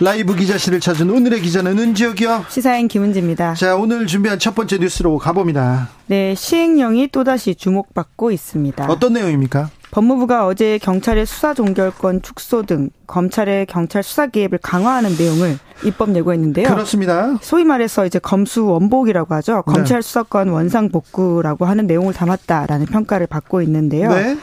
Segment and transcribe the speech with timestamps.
[0.00, 2.44] 라이브 기자실을 찾은 오늘의 기자는 은지혁이요.
[2.48, 3.54] 시사인 김은지입니다.
[3.54, 5.88] 자, 오늘 준비한 첫 번째 뉴스로 가봅니다.
[6.06, 8.86] 네, 시행령이 또다시 주목받고 있습니다.
[8.88, 9.70] 어떤 내용입니까?
[9.92, 16.68] 법무부가 어제 경찰의 수사 종결권 축소 등 검찰의 경찰 수사 개입을 강화하는 내용을 입법 예고했는데요.
[16.68, 17.38] 그렇습니다.
[17.40, 19.62] 소위 말해서 이제 검수 원복이라고 하죠.
[19.66, 19.72] 네.
[19.72, 24.12] 검찰 수사권 원상 복구라고 하는 내용을 담았다라는 평가를 받고 있는데요.
[24.12, 24.36] 네.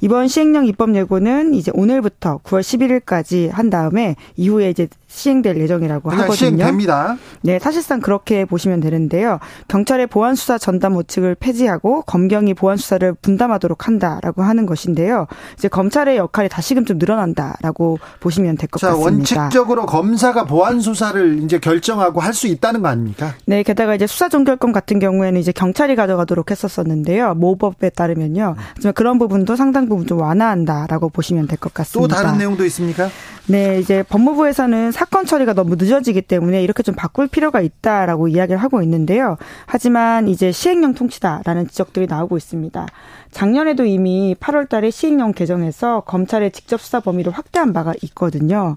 [0.00, 6.34] 이번 시행령 입법 예고는 이제 오늘부터 9월 11일까지 한 다음에 이후에 이제 시행될 예정이라고 하거든요.
[6.34, 7.16] 시행됩니다.
[7.42, 9.38] 네, 사실상 그렇게 보시면 되는데요.
[9.68, 15.26] 경찰의 보안 수사 전담 모측을 폐지하고 검경이 보안 수사를 분담하도록 한다라고 하는 것인데요.
[15.56, 19.02] 이제 검찰의 역할이 다시금 좀 늘어난다라고 보시면 될 것 같습니다.
[19.04, 23.34] 원칙적으로 검사가 보안 수사를 이제 결정하고 할 수 있다는 거 아닙니까?
[23.46, 27.34] 네, 게다가 이제 수사 종결권 같은 경우에는 이제 경찰이 가져가도록 했었었는데요.
[27.34, 28.54] 모법에 따르면요.
[28.76, 32.16] 하지만 그런 부분도 상당 부분 좀 완화한다라고 보시면 될 것 같습니다.
[32.16, 33.08] 또 다른 내용도 있습니까?
[33.46, 38.82] 네, 이제 법무부에서는 사건 처리가 너무 늦어지기 때문에 이렇게 좀 바꿀 필요가 있다라고 이야기를 하고
[38.82, 39.36] 있는데요.
[39.66, 42.86] 하지만 이제 시행령 통치다라는 지적들이 나오고 있습니다.
[43.30, 48.76] 작년에도 이미 8월 달에 시행령 개정해서 검찰의 직접 수사 범위를 확대한 바가 있거든요.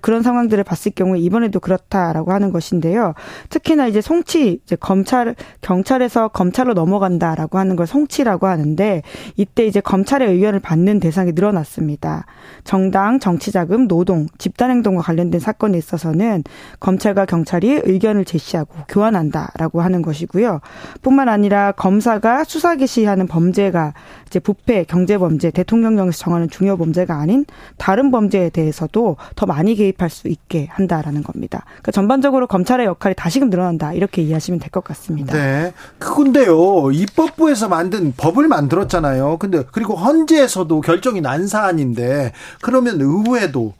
[0.00, 3.14] 그런 상황들을 봤을 경우에 이번에도 그렇다라고 하는 것인데요.
[3.48, 9.02] 특히나 이제 송치, 이제 검찰, 경찰에서 검찰로 넘어간다라고 하는 걸 송치라고 하는데
[9.36, 12.26] 이때 이제 검찰의 의견을 받는 대상이 늘어났습니다.
[12.64, 16.44] 정당, 정치자금, 노동, 집단행동과 관련된 사건에 있어서는
[16.80, 20.60] 검찰과 경찰이 의견을 제시하고 교환한다라고 하는 것이고요.
[21.02, 23.94] 뿐만 아니라 검사가 수사 개시하는 범죄가
[24.26, 27.44] 이제 부패, 경제 범죄, 대통령령에서 정하는 중요 범죄가 아닌
[27.76, 31.64] 다른 범죄에 대해서도 더 많이 개입할 수 있게 한다라는 겁니다.
[31.66, 35.32] 그러니까 전반적으로 검찰의 역할이 다시금 늘어난다 이렇게 이해하시면 될 것 같습니다.
[35.32, 35.72] 네.
[35.98, 36.90] 그건데요.
[36.92, 39.38] 입법부에서 만든 법을 만들었잖아요.
[39.38, 43.74] 근데 그리고 헌재에서도 결정이 난 사안인데 그러면 의회도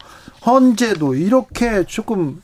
[0.45, 2.41] 헌재도 이렇게 조금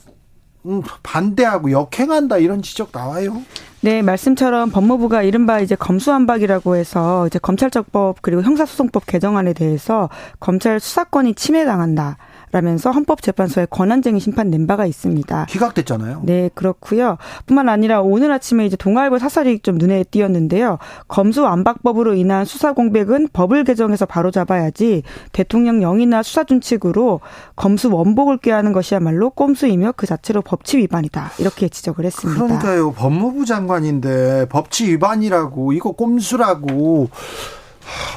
[0.66, 3.41] 음, 반대하고 역행한다 이런 지적 나와요.
[3.83, 10.07] 네, 말씀처럼 법무부가 이른바 이제 검수안박이라고 해서 이제 검찰적법 그리고 형사소송법 개정안에 대해서
[10.39, 12.16] 검찰 수사권이 침해당한다.
[12.53, 15.47] 라면서 헌법재판소에 권한쟁의 심판 낸 바가 있습니다.
[15.50, 16.22] 기각됐잖아요.
[16.24, 17.18] 네, 그렇고요.
[17.47, 20.78] 뿐만 아니라 오늘 아침에 이제 동아일보 사설이 좀 눈에 띄었는데요.
[21.08, 27.22] 검수 안박법으로 인한 수사 공백은 법을 개정해서 바로 잡아야지 대통령 영이나 수사 준칙으로
[27.56, 31.31] 검수 원복을 꾀하는 것이야말로 꼼수이며 그 자체로 법치 위반이다.
[31.40, 32.40] 이렇게 지적을 했습니다.
[32.40, 32.91] 그러니까요.
[32.91, 37.09] 법무부 장관인데 법치 위반이라고 이거 꼼수라고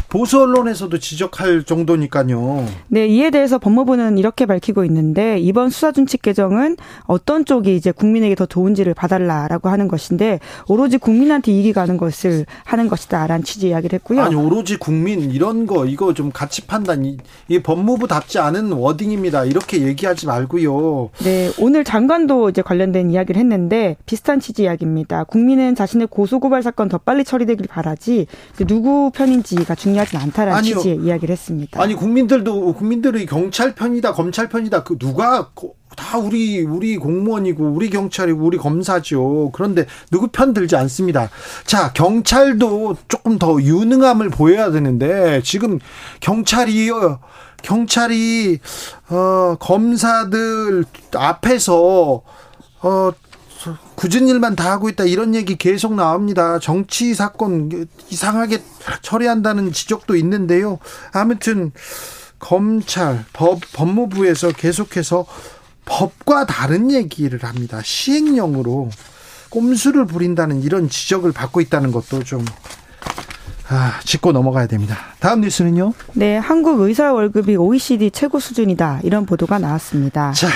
[0.09, 2.66] 보수 언론에서도 지적할 정도니까요.
[2.88, 8.47] 네, 이에 대해서 법무부는 이렇게 밝히고 있는데 이번 수사준칙 개정은 어떤 쪽이 이제 국민에게 더
[8.47, 14.22] 좋은지를 봐달라라고 하는 것인데 오로지 국민한테 이익이 가는 것을 하는 것이다라는 취지 이야기를 했고요.
[14.22, 17.16] 아니 오로지 국민 이런 거 이거 좀 가치 판단 이,
[17.49, 19.44] 이 법무부답지 않은 워딩입니다.
[19.44, 21.10] 이렇게 얘기하지 말고요.
[21.25, 25.25] 네, 오늘 장관도 이제 관련된 이야기를 했는데 비슷한 취지 이야기입니다.
[25.25, 28.26] 국민은 자신의 고소고발 사건 더 빨리 처리되길 바라지
[28.66, 30.77] 누구 편인지 지가 중요하진 않다라는 아니요.
[30.77, 31.81] 취지의 이야기를 했습니다.
[31.81, 35.50] 아니 국민들도 국민들이 경찰 편이다 검찰 편이다 그 누가
[35.97, 39.50] 다 우리 우리 공무원이고 우리 경찰이고 우리 검사죠.
[39.53, 41.31] 그런데 누구 편 들지 않습니다.
[41.65, 45.78] 자 경찰도 조금 더 유능함을 보여야 되는데 지금
[46.21, 46.91] 경찰이
[47.62, 48.59] 경찰이
[49.09, 50.84] 어 검사들
[51.15, 52.23] 앞에서
[52.83, 53.11] 어
[53.94, 56.59] 굳은 일만 다 하고 있다 이런 얘기 계속 나옵니다.
[56.59, 58.62] 정치 사건 이상하게
[59.03, 60.78] 처리한다는 지적도 있는데요.
[61.12, 61.72] 아무튼
[62.38, 65.26] 검찰, 법, 법무부에서 계속해서
[65.85, 67.81] 법과 다른 얘기를 합니다.
[67.82, 68.91] 시행령으로
[69.50, 72.44] 꼼수를 부린다는 이런 지적을 받고 있다는 것도 좀
[73.69, 74.96] 아, 짚고 넘어가야 됩니다.
[75.19, 75.93] 다음 뉴스는요?
[76.12, 79.00] 네, 한국 의사 월급이 OECD 최고 수준이다.
[79.02, 80.32] 이런 보도가 나왔습니다.
[80.32, 80.49] 자,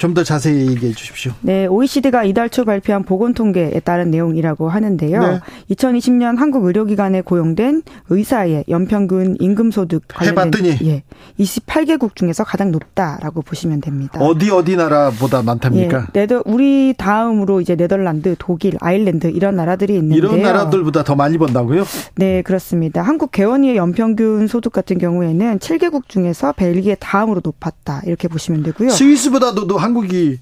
[0.00, 1.32] 좀 더 자세히 얘기해 주십시오.
[1.40, 5.20] 네, OECD가 이달 초 발표한 보건 통계에 따른 내용이라고 하는데요.
[5.20, 5.40] 네.
[5.70, 11.02] 2020년 한국 의료기관에 고용된 의사의 연평균 임금 소득 해봤더니 예,
[11.38, 14.18] 28개국 중에서 가장 높다라고 보시면 됩니다.
[14.20, 16.08] 어디 어디 나라보다 많답니까?
[16.14, 20.18] 예, 네더 우리 다음으로 이제 네덜란드, 독일, 아일랜드 이런 나라들이 있는데요.
[20.18, 21.84] 이런 나라들보다 더 많이 번다고요?
[22.16, 23.02] 네, 그렇습니다.
[23.02, 28.90] 한국 개원의의 연평균 소득 같은 경우에는 7개국 중에서 벨기에 다음으로 높았다 이렇게 보시면 되고요.
[28.90, 30.38] 스위스보다도 한 한국이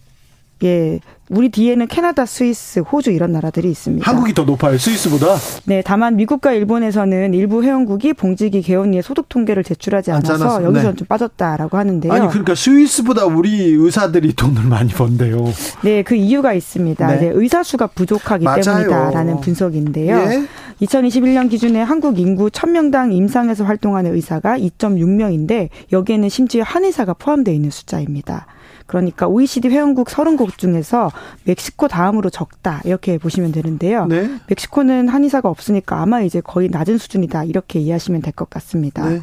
[0.65, 0.99] 예,
[1.31, 4.11] 우리 뒤에는 캐나다, 스위스, 호주 이런 나라들이 있습니다.
[4.11, 5.37] 한국이 더 높아요, 스위스보다?
[5.67, 10.97] 네, 다만 미국과 일본에서는 일부 회원국이 봉지기 개원리에 소득 통계를 제출하지 않아서 여기서 네.
[10.97, 12.12] 좀 빠졌다라고 하는데요.
[12.12, 15.45] 아니 그러니까 스위스보다 우리 의사들이 돈을 많이 번대요.
[15.85, 17.06] 네, 그 이유가 있습니다.
[17.06, 17.21] 네.
[17.21, 18.62] 네 의사 수가 부족하기 맞아요.
[18.62, 20.17] 때문이다라는 분석인데요.
[20.17, 20.49] 예?
[20.83, 28.47] 2021년 기준에 한국 인구 1000명당 임상에서 활동하는 의사가 2.6명인데 여기에는 심지어 한의사가 포함되어 있는 숫자입니다.
[28.88, 31.12] 그러니까 OECD 회원국 30곳 중에서
[31.44, 34.06] 멕시코 다음으로 적다 이렇게 보시면 되는데요.
[34.06, 34.29] 네.
[34.49, 39.08] 멕시코는 한의사가 없으니까 아마 이제 거의 낮은 수준이다 이렇게 이해하시면 될 것 같습니다.
[39.08, 39.20] 네.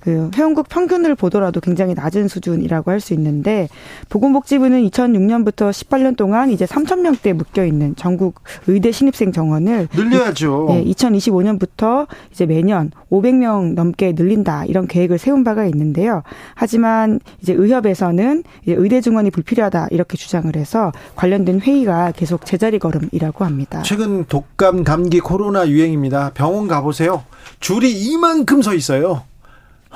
[0.00, 3.68] 그 회원국 평균을 보더라도 굉장히 낮은 수준이라고 할 수 있는데
[4.08, 10.66] 보건복지부는 2006년부터 18년 동안 이제 3천 명대 묶여 있는 전국 의대 신입생 정원을 늘려야죠.
[10.70, 16.22] 네, 2025년부터 이제 매년 500명 넘게 늘린다 이런 계획을 세운 바가 있는데요.
[16.54, 23.44] 하지만 이제 의협에서는 이제 의대 증원이 불필요하다 이렇게 주장을 해서 관련된 회의가 계속 제자리 걸음이라고
[23.44, 23.82] 합니다.
[23.82, 26.32] 최근 독감, 감기, 코로나 유행입니다.
[26.34, 27.24] 병원 가보세요.
[27.60, 29.22] 줄이 이만큼 서 있어요.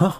[0.00, 0.12] 어?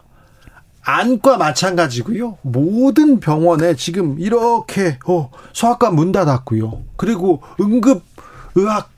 [0.84, 2.38] 안과 마찬가지고요.
[2.42, 6.82] 모든 병원에 지금 이렇게 어, 소아과 문 닫았고요.
[6.96, 8.02] 그리고 응급
[8.56, 8.90] 의학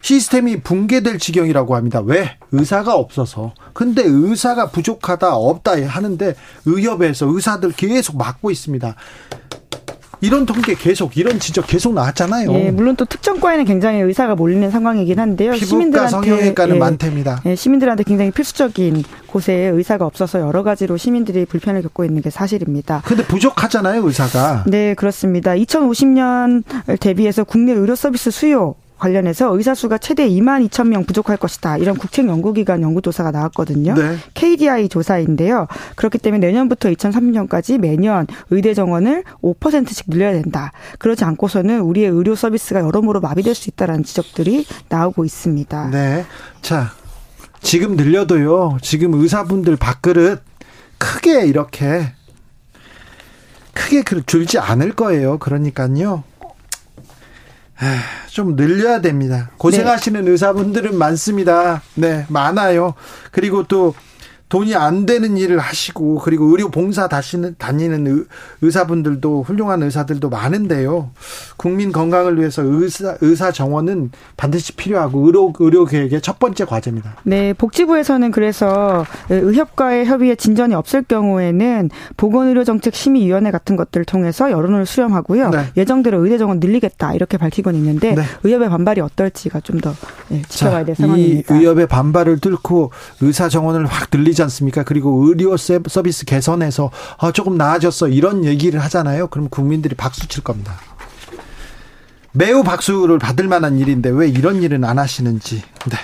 [0.00, 2.00] 시스템이 붕괴될 지경이라고 합니다.
[2.00, 2.38] 왜?
[2.52, 3.52] 의사가 없어서.
[3.74, 8.94] 근데 의사가 부족하다, 없다 하는데 의협에서 의사들 계속 막고 있습니다.
[10.20, 12.52] 이런 통계 계속 이런 지적 계속 나왔잖아요.
[12.52, 15.54] 예, 물론 또 특정과에는 굉장히 의사가 몰리는 상황이긴 한데요.
[15.54, 17.40] 시민들한테 성형외과는 예, 많답니다.
[17.46, 23.02] 예, 시민들한테 굉장히 필수적인 곳에 의사가 없어서 여러 가지로 시민들이 불편을 겪고 있는 게 사실입니다.
[23.04, 24.64] 근데 부족하잖아요, 의사가.
[24.66, 25.52] 네, 그렇습니다.
[25.52, 26.64] 2050년
[27.00, 31.78] 대비해서 국내 의료 서비스 수요 관련해서 의사 수가 최대 2만 2천 명 부족할 것이다.
[31.78, 33.94] 이런 국책 연구기관 연구조사가 나왔거든요.
[33.94, 34.16] 네.
[34.34, 35.66] KDI 조사인데요.
[35.96, 40.72] 그렇기 때문에 내년부터 2030년까지 매년 의대 정원을 5%씩 늘려야 된다.
[40.98, 45.90] 그러지 않고서는 우리의 의료 서비스가 여러모로 마비될 수 있다라는 지적들이 나오고 있습니다.
[45.90, 46.24] 네.
[46.60, 46.92] 자,
[47.60, 48.78] 지금 늘려도요.
[48.82, 50.42] 지금 의사분들 밥그릇
[50.98, 52.12] 크게 이렇게
[53.72, 55.38] 크게 줄지 않을 거예요.
[55.38, 56.24] 그러니까요.
[58.28, 59.50] 좀 늘려야 됩니다.
[59.56, 60.30] 고생하시는 네.
[60.30, 61.82] 의사분들은 많습니다.
[61.94, 62.94] 네, 많아요.
[63.30, 63.94] 그리고 또
[64.48, 68.06] 돈이 안 되는 일을 하시고 그리고 의료 봉사 다시는 다니는
[68.62, 71.10] 의 사분들도 훌륭한 의사들도 많은데요.
[71.56, 77.16] 국민 건강을 위해서 의사 의사 정원은 반드시 필요하고 의료 의료 계획의 첫 번째 과제입니다.
[77.24, 85.50] 네, 복지부에서는 그래서 의협과의 협의에 진전이 없을 경우에는 보건의료정책심의위원회 같은 것들을 통해서 여론을 수렴하고요.
[85.50, 85.64] 네.
[85.76, 88.22] 예정대로 의대 정원 늘리겠다 이렇게 밝히곤 있는데 네.
[88.44, 89.94] 의협의 반발이 어떨지가 좀더
[90.28, 91.54] 네, 지켜봐야 될 자, 상황입니다.
[91.54, 94.84] 이 의협의 반발을 뚫고 의사 정원을 확 늘리 되지 않습니까?
[94.84, 99.26] 그리고 의료 서비스 개선해서 아, 조금 나아졌어 이런 얘기를 하잖아요.
[99.26, 100.74] 그럼 국민들이 박수 칠 겁니다.
[102.32, 105.56] 매우 박수를 받을 만한 일인데 왜 이런 일은 안 하시는지.
[105.56, 105.96] 네.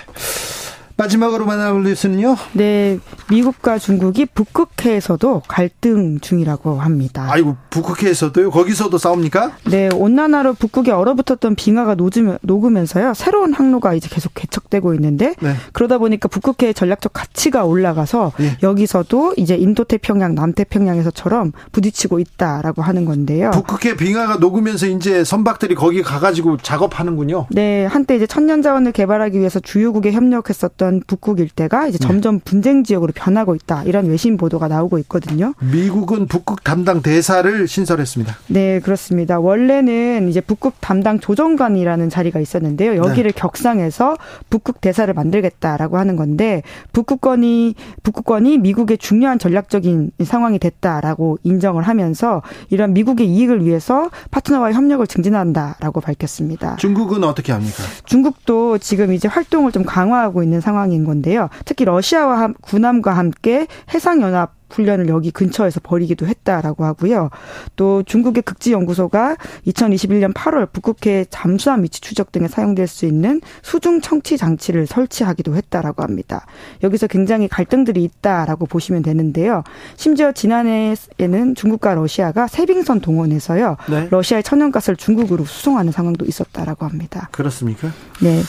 [0.96, 2.37] 마지막으로 만나볼 뉴스는요?
[2.52, 2.99] 네,
[3.31, 7.26] 미국과 중국이 북극해에서도 갈등 중이라고 합니다.
[7.29, 8.50] 아이고, 북극해에서도요?
[8.50, 9.56] 거기서도 싸웁니까?
[9.70, 15.55] 네, 온난화로 북극에 얼어붙었던 빙하가 녹으면, 녹으면서요, 새로운 항로가 이제 계속 개척되고 있는데, 네.
[15.73, 18.56] 그러다 보니까 북극해의 전략적 가치가 올라가서 네.
[18.62, 23.51] 여기서도 이제 인도태평양, 남태평양에서처럼 부딪히고 있다라고 하는 건데요.
[23.51, 27.46] 북극해 빙하가 녹으면서 이제 선박들이 거기 가가지고 작업하는군요.
[27.51, 32.06] 네, 한때 이제 천년 자원을 개발하기 위해서 주요국에 협력했었던 있었던 북극 일대가 이제 네.
[32.06, 33.84] 점점 분쟁 지역으로 변하고 있다.
[33.84, 35.55] 이런 외신 보도가 나오고 있거든요.
[35.60, 38.36] 미국은 북극 담당 대사를 신설했습니다.
[38.48, 39.41] 네, 그렇습니다.
[39.41, 42.96] 원래는 이제 북극 담당 조정관이라는 자리가 있었는데요.
[42.96, 43.41] 여기를 네.
[43.41, 44.17] 격상해서
[44.50, 46.62] 북극 대사를 만들겠다라고 하는 건데
[46.93, 55.06] 북극권이 북극권이 미국의 중요한 전략적인 상황이 됐다라고 인정을 하면서 이런 미국의 이익을 위해서 파트너와의 협력을
[55.06, 56.76] 증진한다라고 밝혔습니다.
[56.76, 57.82] 중국은 어떻게 합니까?
[58.05, 61.48] 중국도 지금 이제 활동을 좀 강화하고 있는 상황 상황인 건데요.
[61.64, 67.31] 특히 러시아와 군함과 함께 해상연합 훈련을 여기 근처에서 벌이기도 했다라고 하고요.
[67.76, 69.36] 또 중국의 극지연구소가
[69.69, 76.02] 2021년 8월 북극해 잠수함 위치 추적 등에 사용될 수 있는 수중 청취 장치를 설치하기도 했다라고
[76.02, 76.44] 합니다.
[76.82, 79.62] 여기서 굉장히 갈등들이 있다라고 보시면 되는데요.
[79.94, 83.76] 심지어 지난해에는 중국과 러시아가 세빙선 동원해서요.
[83.88, 84.08] 네.
[84.10, 87.28] 러시아의 천연가스를 중국으로 수송하는 상황도 있었다라고 합니다.
[87.31, 87.93] 그렇습니까?
[88.20, 88.43] 네.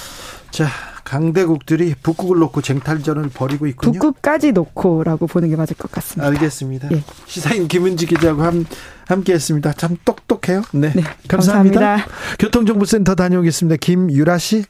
[0.49, 0.65] 자,
[1.05, 3.93] 강대국들이 북극을 놓고 쟁탈전을 벌이고 있군요.
[3.93, 6.27] 북극까지 놓고라고 보는 게 맞을 것 같습니다.
[6.27, 6.89] 알겠습니다.
[6.91, 7.03] 예.
[7.27, 8.65] 시사인 김은지 기자하고 함,
[9.07, 9.73] 함께했습니다.
[9.73, 10.63] 참 똑똑해요.
[10.73, 11.79] 네, 네 감사합니다.
[11.79, 12.05] 감사합니다.
[12.39, 13.77] 교통정보센터 다녀오겠습니다.
[13.77, 14.65] 김유라 씨.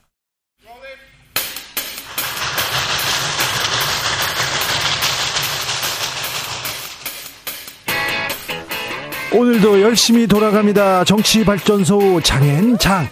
[9.33, 11.03] 오늘도 열심히 돌아갑니다.
[11.05, 13.09] 정치발전소 장앤장.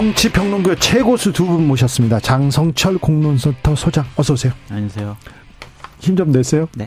[0.00, 2.20] 정치평론가 최고수 두 분 모셨습니다.
[2.20, 4.52] 장성철 공론센터 소장 어서 오세요.
[4.68, 5.16] 안녕하세요.
[6.00, 6.68] 힘 좀 내세요.
[6.74, 6.86] 네.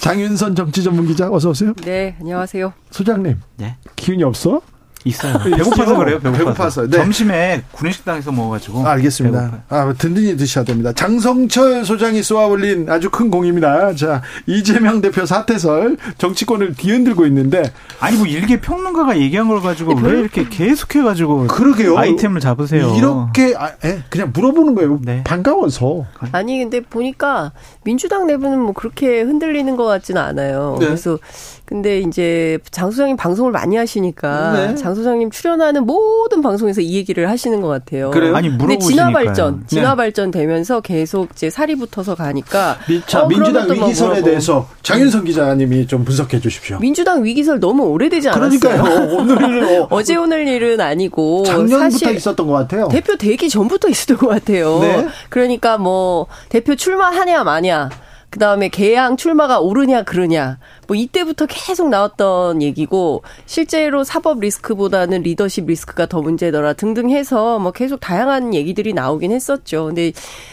[0.00, 1.74] 장윤선 정치 전문 기자 어서 오세요.
[1.84, 2.72] 네, 안녕하세요.
[2.90, 3.38] 소장님.
[3.58, 3.76] 네.
[3.96, 4.62] 기운이 없어?
[5.04, 5.38] 있어요.
[5.44, 6.18] 배고파서 그래요.
[6.20, 6.38] 배고파서.
[6.38, 6.86] 배고파서.
[6.88, 6.96] 네.
[6.96, 8.86] 점심에 구내식당에서 먹어가지고.
[8.86, 9.40] 아, 알겠습니다.
[9.40, 9.62] 배고파요.
[9.68, 10.92] 아, 든든히 드셔야 됩니다.
[10.92, 13.94] 장성철 소장이 쏘아올린 아주 큰 공입니다.
[13.94, 17.72] 자, 이재명 대표 사태설 정치권을 뒤흔들고 있는데.
[18.00, 21.46] 아니, 뭐 일개 평론가가 얘기한 걸 가지고 네, 왜 이렇게 계속해가지고.
[21.48, 21.96] 그러게요.
[21.96, 22.94] 아이템을 잡으세요.
[22.96, 24.98] 이렇게, 아, 예, 그냥 물어보는 거예요.
[25.02, 25.22] 네.
[25.24, 26.06] 반가워서.
[26.32, 27.52] 아니, 근데 보니까
[27.84, 30.76] 민주당 내부는 뭐 그렇게 흔들리는 것 같지는 않아요.
[30.80, 30.86] 네.
[30.86, 31.18] 그래서
[31.68, 34.74] 근데 이제 장 소장님 방송을 많이 하시니까 네.
[34.74, 38.10] 장 소장님 출연하는 모든 방송에서 이 얘기를 하시는 것 같아요.
[38.10, 38.34] 그래요?
[38.34, 38.88] 아니 물어보시니까.
[38.88, 39.96] 진화 발전, 진화 네.
[39.96, 42.78] 발전 되면서 계속 이제 살이 붙어서 가니까.
[42.88, 46.78] 미, 자, 어, 민주당 위기설에 대해서 장윤선 기자님이 좀 분석해 주십시오.
[46.78, 48.58] 민주당 위기설 너무 오래되지 않았어요?
[48.58, 49.16] 그러니까요.
[49.18, 52.88] 오늘 어, 제 오늘 일은 아니고 작년부터 있었던 것 같아요.
[52.88, 54.78] 대표 되기 전부터 있었던 것 같아요.
[54.80, 55.06] 네?
[55.28, 57.90] 그러니까 뭐 대표 출마하냐 마냐.
[58.38, 65.66] 그 다음에 개항 출마가 오르냐 그르냐 뭐 이때부터 계속 나왔던 얘기고 실제로 사법 리스크보다는 리더십
[65.66, 69.86] 리스크가 더 문제더라 등등 해서 뭐 계속 다양한 얘기들이 나오긴 했었죠.
[69.86, 70.12] 근데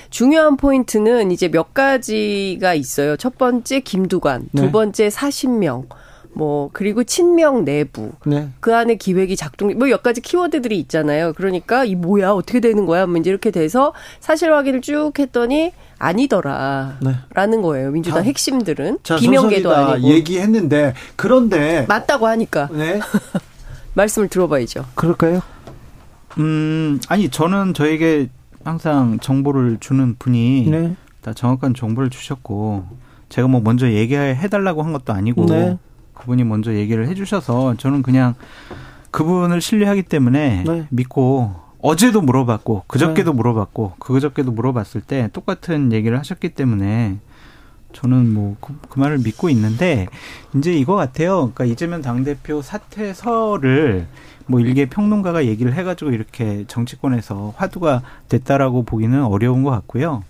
[0.09, 3.17] 중요한 포인트는 이제 몇 가지가 있어요.
[3.17, 4.71] 첫 번째 김두관, 두 네.
[4.71, 5.85] 번째 40명.
[6.35, 8.49] 뭐 그리고 친명 내부 네.
[8.59, 11.31] 그 안에 기획이 작동 뭐 몇 가지 키워드들이 있잖아요.
[11.33, 13.05] 그러니까 이 뭐야 어떻게 되는 거야?
[13.05, 17.61] 뭐 이제 이렇게 돼서 사실 확인을 쭉 했더니 아니더라라는 네.
[17.61, 17.91] 거예요.
[17.91, 22.99] 민주당 자, 핵심들은 자, 김영계도 아니고 얘기했는데 그런데 맞다고 하니까 네.
[23.95, 24.85] 말씀을 들어봐야죠.
[24.95, 25.41] 그럴까요?
[26.37, 28.27] 음 아니 저는 저에게
[28.65, 30.95] 항상 정보를 주는 분이 네.
[31.21, 32.83] 다 정확한 정보를 주셨고
[33.29, 35.77] 제가 뭐 먼저 얘기해 달라고 한 것도 아니고 네.
[36.15, 38.35] 그분이 먼저 얘기를 해주셔서 저는 그냥
[39.11, 40.87] 그분을 신뢰하기 때문에 네.
[40.89, 43.37] 믿고 어제도 물어봤고 그저께도 네.
[43.37, 47.17] 물어봤고 그저께도 물어봤을 때 똑같은 얘기를 하셨기 때문에
[47.93, 50.07] 저는 뭐그 그 말을 믿고 있는데
[50.55, 51.51] 이제 이거 같아요.
[51.53, 54.07] 그러니까 이재명 당 대표 사퇴설을
[54.47, 60.23] 뭐 일개 평론가가 얘기를 해가지고 이렇게 정치권에서 화두가 됐다라고 보기는 어려운 것 같고요.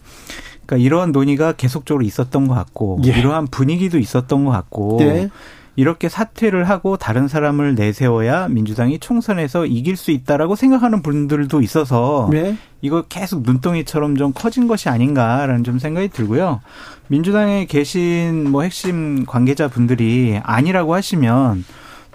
[0.66, 3.18] 그러니까 이러한 논의가 계속적으로 있었던 것 같고 예.
[3.18, 5.30] 이러한 분위기도 있었던 것 같고 네.
[5.76, 12.58] 이렇게 사퇴를 하고 다른 사람을 내세워야 민주당이 총선에서 이길 수 있다라고 생각하는 분들도 있어서 네.
[12.82, 16.62] 이거 계속 눈덩이처럼 좀 커진 것이 아닌가라는 좀 생각이 들고요.
[17.08, 21.66] 민주당에 계신 뭐 핵심 관계자 분들이 아니라고 하시면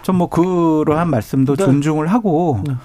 [0.01, 1.65] 좀 뭐 그러한 말씀도 네.
[1.65, 2.75] 존중을 하고 네.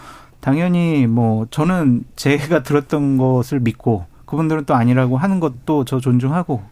[0.41, 6.63] 당연히 뭐 저는 제가 들었던 것을 믿고 그분들은 또 아니라고 하는 것도 저 존중하고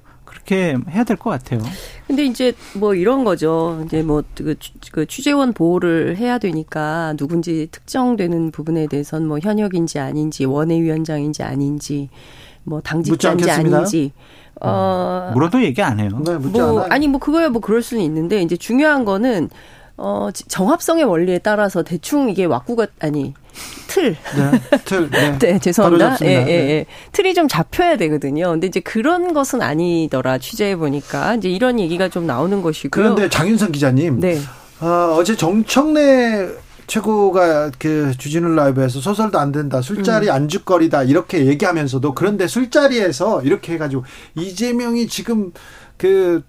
[0.44, 1.60] 그렇게 해야 될 것 같아요.
[2.06, 3.82] 근데 이제 뭐 이런 거죠.
[3.86, 4.56] 이제 뭐그
[4.92, 12.10] 그 취재원 보호를 해야 되니까 누군지 특정되는 부분에 대해서는 뭐 현역인지 아닌지 원외위원장인지 아닌지
[12.64, 14.12] 뭐 당직자인지 아닌지
[14.60, 16.20] 어 물어도 얘기 안 해요.
[16.24, 19.48] 네, 뭐 아니 뭐 그거야 뭐 그럴 수는 있는데 이제 중요한 거는
[19.96, 23.32] 어, 정합성의 원리에 따라서 대충 이게 왁구가, 아니,
[23.86, 24.16] 틀.
[24.36, 25.10] 네, 틀.
[25.10, 26.18] 네, 네 죄송합니다.
[26.22, 26.86] 예, 예, 예.
[27.12, 28.50] 틀이 좀 잡혀야 되거든요.
[28.50, 31.34] 근데 이제 그런 것은 아니더라, 취재해 보니까.
[31.36, 32.90] 이제 이런 얘기가 좀 나오는 것이고요.
[32.90, 34.20] 그런데 장윤선 기자님.
[34.20, 34.40] 네.
[34.80, 36.48] 어, 어제 정청래
[36.86, 40.32] 최고가 그 주진우 라이브에서 소설도 안 된다, 술자리 음.
[40.32, 44.04] 안주거리다 이렇게 얘기하면서도 그런데 술자리에서 이렇게 해가지고
[44.36, 45.52] 이재명이 지금
[45.96, 46.42] 그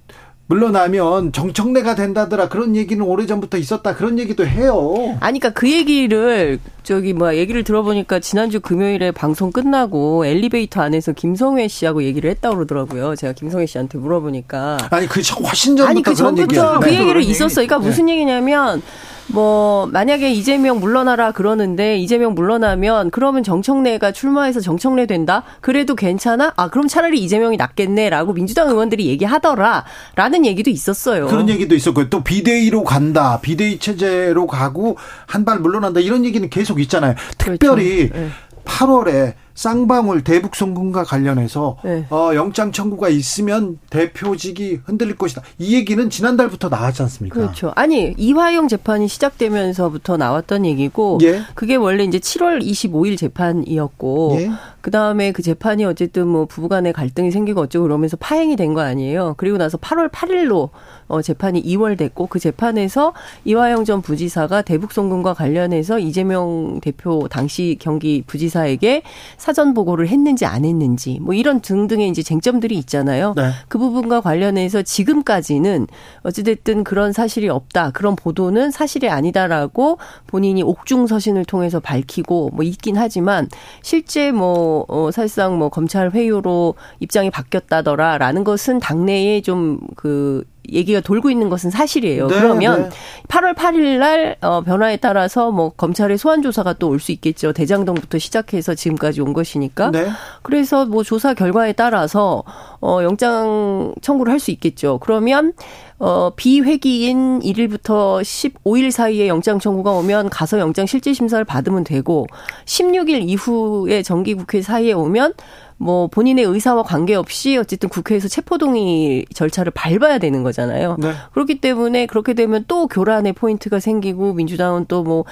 [0.48, 2.50] 물러나면 정청래가 된다더라.
[2.50, 3.96] 그런 얘기는 오래전부터 있었다.
[3.96, 4.94] 그런 얘기도 해요.
[5.20, 11.68] 아니 그러니까 그 얘기를 저기 뭐 얘기를 들어보니까 지난주 금요일에 방송 끝나고 엘리베이터 안에서 김성회
[11.68, 13.16] 씨하고 얘기를 했다고 그러더라고요.
[13.16, 14.78] 제가 김성회 씨한테 물어보니까.
[14.92, 17.56] 아니 그 훨씬 전부터 아니 그 전부터 그 얘기를 있었어.
[17.56, 18.84] 그러니까 무슨 얘기냐면
[19.28, 25.44] 뭐 만약에 이재명 물러나라 그러는데 이재명 물러나면 그러면 정청래가 출마해서 정청래 된다?
[25.62, 26.54] 그래도 괜찮아?
[26.56, 31.28] 아 그럼 차라리 이재명이 낫겠네라고 민주당 의원들이 얘기하더라라는 얘기도 있었어요.
[31.28, 32.10] 그런 얘기도 있었고요.
[32.10, 33.40] 또 비대위로 간다.
[33.42, 36.00] 비대위 체제로 가고 한 발 물러난다.
[36.00, 37.14] 이런 얘기는 계속 있잖아요.
[37.38, 38.26] 특별히 그렇죠.
[38.26, 38.30] 네.
[38.66, 42.06] 8월에 쌍방울 대북 송금과 관련해서 네.
[42.10, 45.42] 어, 영장 청구가 있으면 대표직이 흔들릴 것이다.
[45.58, 47.36] 이 얘기는 지난달부터 나왔지 않습니까?
[47.40, 47.72] 그렇죠.
[47.76, 51.42] 아니 이화영 재판이 시작되면서부터 나왔던 얘기고 예.
[51.56, 54.52] 그게 원래 이제 7월 25일 재판이었고 예.
[54.82, 59.36] 그 다음에 그 재판이 어쨌든 뭐 부부간에 갈등이 생기고 어쩌고 그러면서 파행이 된 거 아니에요.
[59.38, 60.70] 그리고 나서 8월 8일로
[61.08, 63.14] 어, 재판이 2월 됐고 그 재판에서
[63.46, 69.04] 이화영 전 부지사가 대북 송금과 관련해서 이재명 대표 당시 경기 부지사에게
[69.46, 73.36] 사전 보고를 했는지 안 했는지 뭐 이런 등등의 이제 쟁점들이 있잖아요.
[73.36, 73.52] 네.
[73.68, 75.86] 그 부분과 관련해서 지금까지는
[76.24, 77.92] 어찌됐든 그런 사실이 없다.
[77.92, 83.48] 그런 보도는 사실이 아니다라고 본인이 옥중 서신을 통해서 밝히고 뭐 있긴 하지만
[83.84, 91.50] 실제 뭐 어, 사실상 뭐 검찰 회유로 입장이 바뀌었다더라라는 것은 당내에 좀그 얘기가 돌고 있는
[91.50, 92.28] 것은 사실이에요.
[92.28, 92.90] 네, 그러면 네.
[93.28, 97.52] 8월 8일 날 어, 변화에 따라서 뭐 검찰의 소환 조사가 또 올 수 있겠죠.
[97.54, 99.92] 대장동부터 시작해서 지금까지 온 것이니까.
[99.92, 100.08] 네.
[100.44, 102.44] 그래서 뭐 조사 결과에 따라서
[102.82, 105.00] 어 영장 청구를 할 수 있겠죠.
[105.00, 105.54] 그러면
[105.98, 112.28] 어, 비회기인 1일부터 15일 사이에 영장 청구가 오면 가서 영장 실질 심사를 받으면 되고
[112.66, 115.34] 16일 이후에 정기국회 사이에 오면
[115.78, 120.98] 뭐 본인의 의사와 관계없이 어쨌든 국회에서 체포동의 절차를 밟아야 되는 거잖아요.
[121.00, 121.14] 네.
[121.34, 125.26] 그렇기 때문에 그렇게 되면 또 교란의 포인트가 생기고 민주당은 또뭐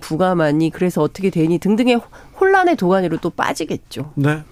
[0.00, 2.00] 부가 맞니 그래서 어떻게 되니 등등의
[2.40, 4.12] 혼란의 도가니로 또 빠지겠죠.
[4.14, 4.42] 네.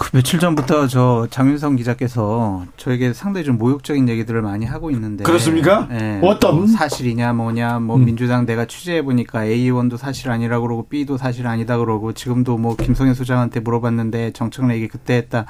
[0.00, 5.88] 그 며칠 전부터 저 장윤성 기자께서 저에게 상당히 좀 모욕적인 얘기들을 많이 하고 있는데 그렇습니까?
[5.90, 8.06] 네, 어떤 뭐 사실이냐 뭐냐 뭐 음.
[8.06, 12.76] 민주당 내가 취재해 보니까 A 의원도 사실 아니라 그러고 B도 사실 아니다 그러고 지금도 뭐
[12.76, 15.44] 김성현 소장한테 물어봤는데 정청래 얘기 그때 했다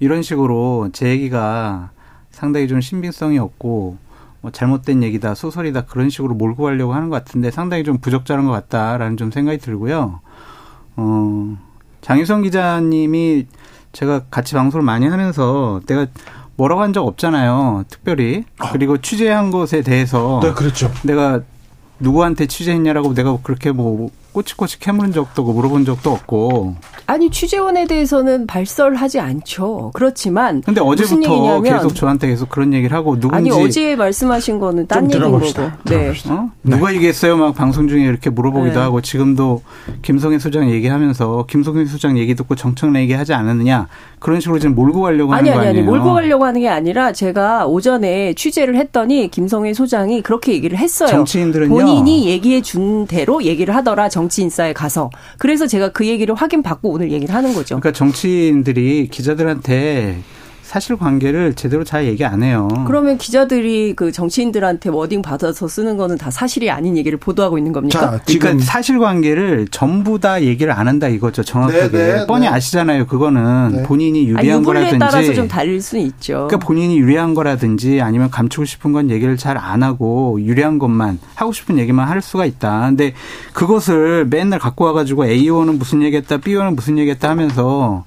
[0.00, 1.88] 이런 식으로 제 얘기가
[2.30, 3.96] 상당히 좀 신빙성이 없고
[4.42, 8.52] 뭐 잘못된 얘기다 소설이다 그런 식으로 몰고 가려고 하는 것 같은데 상당히 좀 부적절한 것
[8.52, 10.20] 같다라는 좀 생각이 들고요.
[10.96, 11.56] 어
[12.02, 13.46] 장윤성 기자님이
[13.94, 16.06] 제가 같이 방송을 많이 하면서 내가
[16.56, 17.84] 뭐라고 한 적 없잖아요.
[17.88, 18.44] 특별히.
[18.58, 18.70] 아.
[18.70, 20.40] 그리고 취재한 것에 대해서.
[20.42, 20.90] 네, 그렇죠.
[21.02, 21.40] 내가
[21.98, 26.74] 누구한테 취재했냐라고 내가 그렇게 뭐 꼬치꼬치 캐물은 적도 없고 물어본 적도 없고.
[27.06, 29.92] 아니 취재원에 대해서는 발설하지 않죠.
[29.94, 35.04] 그렇지만 근데 어제부터 계속 저한테 계속 그런 얘기를 하고 누군지 아니 어제 말씀하신 거는 딴
[35.04, 35.46] 얘기인 거고.
[35.84, 36.12] 네.
[36.28, 36.50] 어?
[36.62, 36.76] 네.
[36.76, 37.36] 누가 얘기했어요?
[37.36, 38.80] 막 방송 중에 이렇게 물어보기도 네.
[38.80, 39.62] 하고 지금도
[40.02, 43.86] 김성애 소장 얘기하면서 김성애 소장 얘기 듣고 정청래 얘기하지 않았느냐
[44.18, 45.84] 그런 식으로 지금 몰고 가려고 아니, 하는 아니, 거 아니에요?
[45.84, 51.08] 아니 몰고 가려고 하는 게 아니라 제가 오전에 취재를 했더니 김성애 소장이 그렇게 얘기를 했어요.
[51.08, 51.72] 정치인들은요.
[51.72, 57.12] 본인이 얘기해 준 대로 얘기를 하더라 정 치인사에 가서 그래서 제가 그 얘기를 확인받고 오늘
[57.12, 57.78] 얘기를 하는 거죠.
[57.78, 60.18] 그러니까 정치인들이 기자들한테
[60.74, 62.66] 사실관계를 제대로 잘 얘기 안 해요.
[62.88, 68.00] 그러면 기자들이 그 정치인들한테 워딩 받아서 쓰는 거는 다 사실이 아닌 얘기를 보도하고 있는 겁니까?
[68.00, 71.44] 자, 그러니까 사실관계를 전부 다 얘기를 안 한다 이거죠.
[71.44, 72.48] 정확하게 네네, 네, 뻔히 네.
[72.48, 73.06] 아시잖아요.
[73.06, 73.82] 그거는 네.
[73.84, 76.48] 본인이 유리한 아니, 거라든지 따라서 좀 다를 수는 있죠.
[76.48, 81.52] 그러니까 본인이 유리한 거라든지 아니면 감추고 싶은 건 얘기를 잘 안 하고 유리한 것만 하고
[81.52, 82.80] 싶은 얘기만 할 수가 있다.
[82.86, 83.14] 근데
[83.52, 88.04] 그것을 맨날 갖고 와가지고 A호는 무슨 얘기했다, B호는 무슨 얘기했다 하면서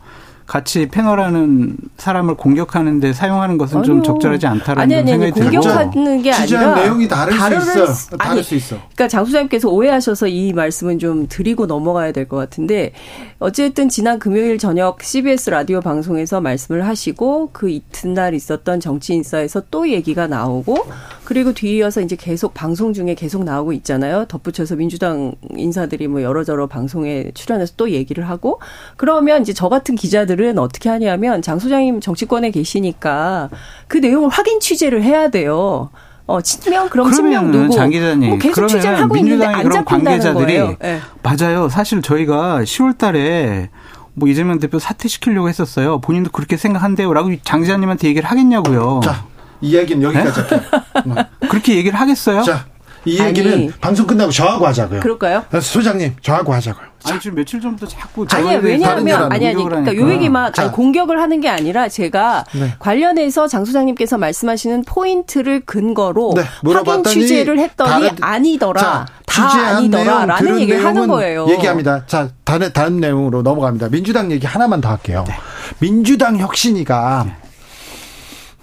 [0.47, 3.85] 같이 패널하는 사람을 공격하는데 사용하는 것은 아니요.
[3.85, 8.17] 좀 적절하지 않다라는 아니, 아니, 생각이 들고 공격하는 게 아니라 내용이 다를 수 있어.
[8.17, 8.77] 다를 아니, 수 있어.
[8.77, 12.93] 그러니까 장 소장님께서 오해하셔서 이 말씀은 좀 드리고 넘어가야 될 것 같은데
[13.39, 19.89] 어쨌든 지난 금요일 저녁 CBS 라디오 방송에서 말씀을 하시고 그 이튿날 있었던 정치 인사에서 또
[19.89, 20.87] 얘기가 나오고
[21.27, 24.25] 그리고 뒤이어서 이제 계속 방송 중에 계속 나오고 있잖아요.
[24.29, 28.61] 덧붙여서 민주당 인사들이 뭐 여러저러 방송에 출연해서 또 얘기를 하고
[28.95, 33.49] 그러면 이제 저 같은 기자들 기자들은 어떻게 하냐면 장 소장님 정치권에 계시니까
[33.87, 35.89] 그 내용을 확인 취재를 해야 돼요.
[36.25, 37.73] 어, 친명 그럼 친명 누구?
[37.73, 38.29] 장 기자님.
[38.29, 40.75] 뭐 계속 취재를 하고 있는데 안 잡힌다는 거예요.
[40.79, 40.99] 네.
[41.23, 41.69] 맞아요.
[41.69, 43.69] 사실 저희가 10월 달에
[44.13, 46.01] 뭐 이재명 대표 사퇴시키려고 했었어요.
[46.01, 49.01] 본인도 그렇게 생각한대요라고 장 기자님한테 얘기를 하겠냐고요.
[49.03, 49.25] 자,
[49.61, 50.55] 이야기는 여기까지 네?
[50.93, 51.25] 할게요.
[51.49, 52.43] 그렇게 얘기를 하겠어요?
[52.43, 52.65] 자,
[53.05, 54.99] 이 얘기는 아니, 방송 끝나고 저하고 하자고요.
[54.99, 55.45] 그럴까요?
[55.61, 56.87] 소장님, 저하고 하자고요.
[57.05, 61.39] 아니 지금 며칠 전부터 자꾸 아니 왜냐하면 아니 아니 그러니까 요 얘기만 아니, 공격을 하는
[61.39, 62.73] 게 아니라 제가 네.
[62.79, 66.43] 관련해서 장 소장님께서 말씀하시는 포인트를 근거로 네,
[66.73, 68.81] 확인 취재를 했더니 다른, 아니더라.
[68.81, 71.47] 자, 다 아니더라 라는 얘기를 하는 거예요.
[71.49, 72.05] 얘기합니다.
[72.07, 73.89] 자 다른 다른 내용으로 넘어갑니다.
[73.89, 75.23] 민주당 얘기 하나만 더 할게요.
[75.27, 75.35] 네.
[75.79, 77.25] 민주당 혁신이가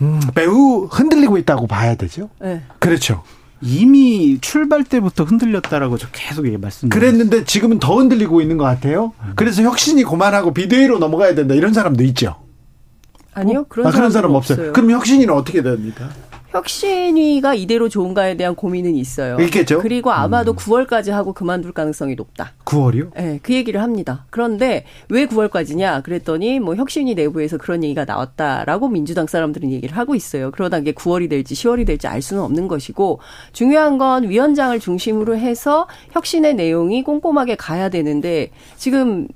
[0.05, 2.29] 음, 매우 흔들리고 있다고 봐야 되죠.
[2.41, 2.63] 네.
[2.79, 3.23] 그렇죠.
[3.63, 6.89] 이미 출발 때부터 흔들렸다라고 저 계속 얘기 말씀.
[6.91, 9.13] 그랬는데 지금은 더 흔들리고 있는 것 같아요.
[9.37, 12.37] 그래서 혁신이 고만하고 비대위로 넘어가야 된다 이런 사람도 있죠.
[13.33, 14.59] 아니요 그런, 아, 그런 사람 없어요.
[14.59, 14.73] 없어요.
[14.75, 16.11] 그럼 혁신이는 어떻게 됩니까?
[16.55, 19.37] 혁신위가 이대로 좋은가에 대한 고민은 있어요.
[19.41, 19.81] 있겠죠.
[19.81, 20.57] 그리고 아마도 음.
[20.57, 22.53] 9월까지 하고 그만둘 가능성이 높다.
[22.65, 23.11] 9월이요?
[23.17, 24.25] 네, 그 얘기를 합니다.
[24.31, 26.05] 그런데 왜 9월까지냐?
[26.05, 30.53] 그랬더니 뭐 혁신위 내부에서 그런 얘기가 나왔다라고 민주당 사람들은 얘기를 하고 있어요.
[30.53, 33.19] 그러다 이게 9월이 될지 10월이 될지 알 수는 없는 것이고
[33.53, 39.27] 중요한 건 위원장을 중심으로 해서 혁신의 내용이 꼼꼼하게 가야 되는데 지금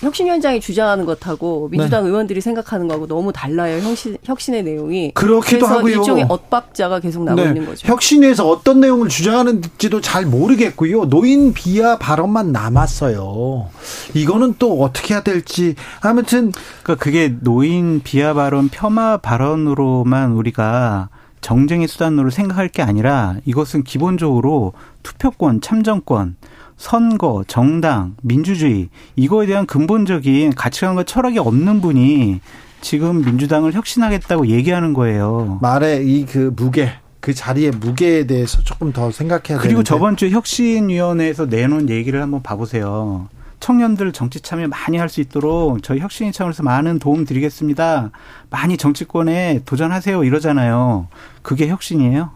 [0.00, 2.10] 혁신위원장이 주장하는 것하고 민주당 네.
[2.10, 3.80] 의원들이 생각하는 거하고 너무 달라요.
[3.82, 5.12] 혁신, 혁신의 내용이.
[5.14, 5.96] 그렇기도 하고요.
[5.96, 7.48] 일종의 엇박자가 계속 나오고 네.
[7.48, 7.86] 있는 거죠.
[7.86, 11.06] 혁신에서 어떤 내용을 주장하는지도 잘 모르겠고요.
[11.06, 13.68] 노인 비하 발언만 남았어요.
[14.14, 21.08] 이거는 또 어떻게 해야 될지 아무튼 그러니까 그게 노인 비하 발언 폄하 발언으로만 우리가
[21.40, 26.36] 정쟁의 수단으로 생각할 게 아니라 이것은 기본적으로 투표권, 참정권,
[26.78, 32.40] 선거, 정당, 민주주의 이거에 대한 근본적인 가치관과 철학이 없는 분이
[32.80, 35.58] 지금 민주당을 혁신하겠다고 얘기하는 거예요.
[35.60, 39.82] 말의 이 그 무게 그 자리의 무게에 대해서 조금 더 생각해야 그리고 되는데.
[39.84, 43.28] 저번 주 혁신위원회에서 내놓은 얘기를 한번 봐보세요.
[43.58, 48.12] 청년들 정치 참여 많이 할 수 있도록 저희 혁신위 차원에서 많은 도움 드리겠습니다.
[48.50, 51.08] 많이 정치권에 도전하세요 이러잖아요.
[51.42, 52.30] 그게 혁신이에요?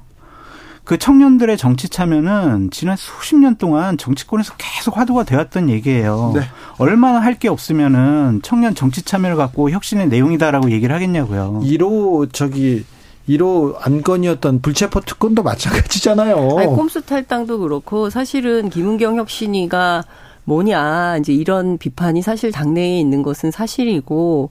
[0.85, 6.33] 그 청년들의 정치 참여는 지난 수십 년 동안 정치권에서 계속 화두가 되었던 얘기예요.
[6.35, 6.43] 네.
[6.79, 11.61] 얼마나 할 게 없으면은 청년 정치 참여를 갖고 혁신의 내용이다라고 얘기를 하겠냐고요.
[11.65, 12.85] 1호 저기
[13.29, 16.59] 1호 안건이었던 불체포 특권도 마찬가지잖아요.
[16.59, 20.05] 아니, 꼼수 탈당도 그렇고 사실은 김은경 혁신이가
[20.45, 24.51] 뭐냐 이제 이런 비판이 사실 당내에 있는 것은 사실이고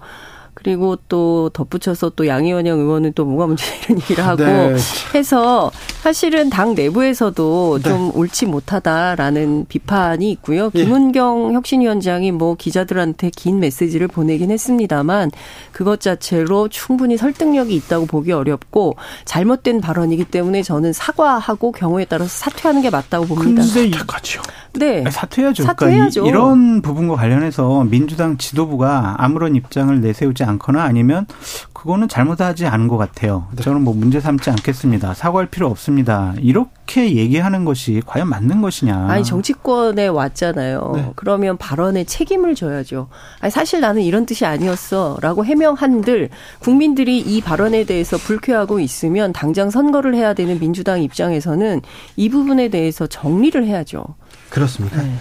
[0.63, 4.75] 그리고 또 덧붙여서 또 양희원영 의원은 또 뭐가 문제 이런 얘기를 하고 네.
[5.15, 5.71] 해서
[6.01, 7.89] 사실은 당 내부에서도 네.
[7.89, 10.69] 좀 옳지 못하다라는 비판이 있고요.
[10.75, 10.83] 예.
[10.83, 15.31] 김은경 혁신위원장이 뭐 기자들한테 긴 메시지를 보내긴 했습니다만
[15.71, 22.81] 그것 자체로 충분히 설득력이 있다고 보기 어렵고 잘못된 발언이기 때문에 저는 사과하고 경우에 따라서 사퇴하는
[22.83, 23.63] 게 맞다고 봅니다.
[23.63, 24.41] 근데 이까지요.
[24.73, 25.03] 네.
[25.09, 25.63] 사퇴해야죠.
[25.63, 26.23] 사퇴해야죠.
[26.23, 31.25] 그러니까 이런 부분과 관련해서 민주당 지도부가 아무런 입장을 내세우지 않거나 아니면
[31.73, 33.47] 그거는 잘못하지 않은 것 같아요.
[33.55, 33.63] 네.
[33.63, 35.13] 저는 뭐 문제 삼지 않겠습니다.
[35.13, 36.33] 사과할 필요 없습니다.
[36.39, 39.07] 이렇게 얘기하는 것이 과연 맞는 것이냐.
[39.09, 40.91] 아니 정치권에 왔잖아요.
[40.95, 41.11] 네.
[41.15, 43.07] 그러면 발언에 책임을 져야죠.
[43.39, 46.29] 아니 사실 나는 이런 뜻이 아니었어라고 해명한들
[46.59, 51.81] 국민들이 이 발언에 대해서 불쾌하고 있으면 당장 선거를 해야 되는 민주당 입장에서는
[52.15, 54.05] 이 부분에 대해서 정리를 해야죠.
[54.51, 55.01] 그렇습니다.
[55.01, 55.15] 네.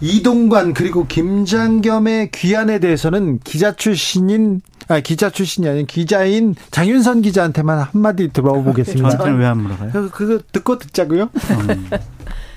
[0.00, 8.28] 이동관 그리고 김장겸의 귀환에 대해서는 기자 출신인 아 기자 출신이 아닌 기자인 장윤선 기자한테만 한마디
[8.32, 9.10] 들어보겠습니다.
[9.10, 9.90] 저한테는 왜 안 물어봐요?
[9.92, 11.24] 그, 그거 듣고 듣자고요.
[11.34, 11.90] 음.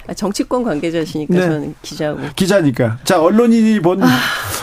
[0.07, 1.41] 아, 정치권 관계자시니까 네.
[1.41, 2.19] 저는 기자고.
[2.35, 2.99] 기자니까.
[3.03, 4.03] 자 언론인이 본.
[4.03, 4.07] 아,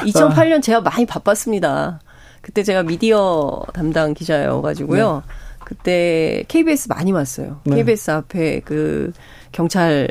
[0.04, 0.60] 2008년 아.
[0.60, 2.00] 제가 많이 바빴습니다.
[2.42, 5.22] 그때 제가 미디어 담당 기자여가지고요.
[5.26, 5.32] 네.
[5.64, 7.60] 그때 KBS 많이 왔어요.
[7.64, 7.76] 네.
[7.76, 9.12] KBS 앞에 그
[9.52, 10.08] 경찰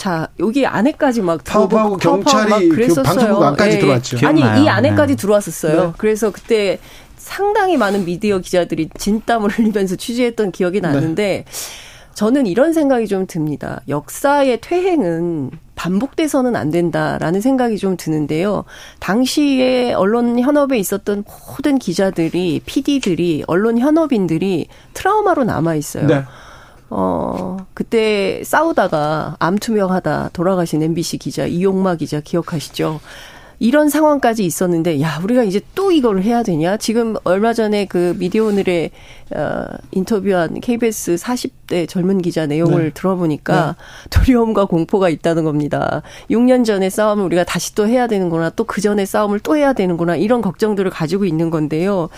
[0.00, 3.02] 자 여기 안에까지 막 파업하고 경찰이 막 그랬었어요.
[3.02, 3.78] 그 방송국 안까지 예.
[3.80, 4.26] 들어왔죠.
[4.26, 5.20] 아니 이 안에까지 네.
[5.20, 5.84] 들어왔었어요.
[5.88, 5.92] 네.
[5.98, 6.78] 그래서 그때
[7.16, 10.88] 상당히 많은 미디어 기자들이 진땀을 흘리면서 취재했던 기억이 네.
[10.88, 11.52] 나는데 네.
[12.14, 13.82] 저는 이런 생각이 좀 듭니다.
[13.90, 18.64] 역사의 퇴행은 반복돼서는 안 된다라는 생각이 좀 드는데요.
[19.00, 26.06] 당시에 언론 현업에 있었던 모든 기자들이, PD들이, 언론 현업인들이 트라우마로 남아 있어요.
[26.90, 26.96] 네.
[26.96, 33.00] 어, 그때 싸우다가 암투명하다 돌아가신 MBC 기자 이용마 기자 기억하시죠?
[33.62, 38.46] 이런 상황까지 있었는데 야 우리가 이제 또 이걸 해야 되냐 지금 얼마 전에 그 미디어
[38.46, 38.90] 오늘에
[39.36, 42.90] 어, 인터뷰한 KBS 40대 젊은 기자 내용을 네.
[42.94, 44.08] 들어보니까 네.
[44.08, 46.00] 두려움과 공포가 있다는 겁니다
[46.30, 50.16] 6년 전에 싸움을 우리가 다시 또 해야 되는구나 또 그 전에 싸움을 또 해야 되는구나
[50.16, 52.08] 이런 걱정들을 가지고 있는 건데요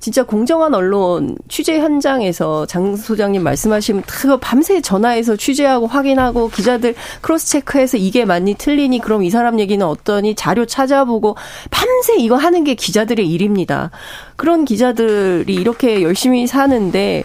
[0.00, 4.04] 진짜 공정한 언론 취재 현장에서 장 소장님 말씀하시면
[4.40, 10.34] 밤새 전화해서 취재하고 확인하고 기자들 cross check해서 이게 맞니 틀리니 그럼 이 사람 얘기는 어떠니
[10.34, 11.36] 자료 찾아보고
[11.70, 13.90] 밤새 이거 하는 게 기자들의 일입니다.
[14.36, 17.24] 그런 기자들이 이렇게 열심히 사는데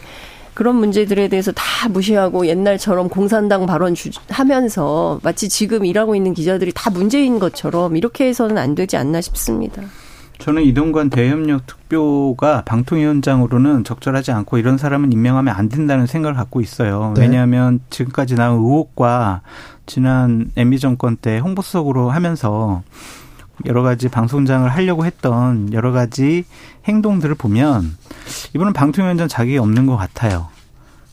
[0.53, 6.71] 그런 문제들에 대해서 다 무시하고 옛날처럼 공산당 발언 주, 하면서 마치 지금 일하고 있는 기자들이
[6.75, 9.81] 다 문제인 것처럼 이렇게 해서는 안 되지 않나 싶습니다.
[10.41, 17.13] 저는 이동관 대협력 특보가 방통위원장으로는 적절하지 않고 이런 사람은 임명하면 안 된다는 생각을 갖고 있어요.
[17.15, 17.21] 네.
[17.21, 19.41] 왜냐하면 지금까지 나온 의혹과
[19.85, 22.81] 지난 MB 정권 때 홍보수석으로 하면서
[23.67, 26.45] 여러 가지 방송장을 하려고 했던 여러 가지
[26.85, 27.95] 행동들을 보면
[28.55, 30.47] 이분은 방통위원장 자격이 없는 것 같아요.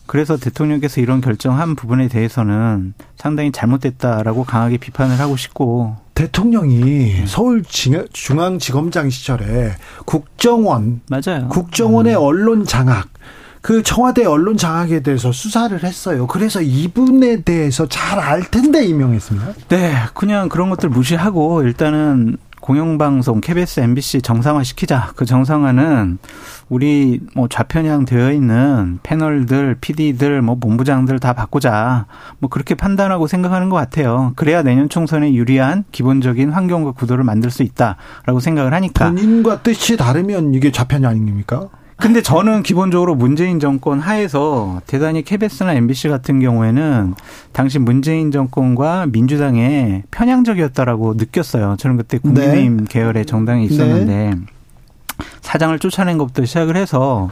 [0.09, 7.25] 그래서 대통령께서 이런 결정한 부분에 대해서는 상당히 잘못됐다라고 강하게 비판을 하고 싶고 대통령이 네.
[7.27, 9.73] 서울 중앙지검장 시절에
[10.05, 11.47] 국정원 맞아요.
[11.49, 12.21] 국정원의 음.
[12.23, 13.07] 언론 장악
[13.61, 16.25] 그 청와대 언론 장악에 대해서 수사를 했어요.
[16.25, 19.53] 그래서 이분에 대해서 잘 알 텐데 임명했습니다.
[19.67, 25.11] 네, 그냥 그런 것들 무시하고 일단은 공영방송 KBS, MBC 정상화 시키자.
[25.15, 26.17] 그 정상화는
[26.69, 32.05] 우리 뭐 좌편향 되어 있는 패널들, PD들, 뭐 본부장들 다 바꾸자.
[32.39, 34.33] 뭐 그렇게 판단하고 생각하는 것 같아요.
[34.35, 39.09] 그래야 내년 총선에 유리한 기본적인 환경과 구도를 만들 수 있다라고 생각을 하니까.
[39.09, 41.69] 본인과 뜻이 다르면 이게 좌편향 아닙니까?
[41.99, 47.13] 근데 저는 기본적으로 문재인 정권 하에서 대단히 KBS나 MBC 같은 경우에는
[47.51, 51.75] 당시 문재인 정권과 민주당의 편향적이었다라고 느꼈어요.
[51.77, 52.83] 저는 그때 국민의힘 네.
[52.87, 54.35] 계열의 정당에 있었는데 네.
[55.41, 57.31] 사장을 쫓아낸 것부터 시작을 해서